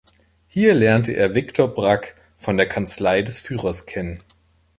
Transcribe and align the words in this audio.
Hier 0.47 0.73
lernte 0.73 1.11
er 1.15 1.35
Viktor 1.35 1.75
Brack 1.75 2.15
von 2.35 2.57
der 2.57 2.67
Kanzlei 2.67 3.21
des 3.21 3.39
Führers 3.39 3.85
kennen. 3.85 4.17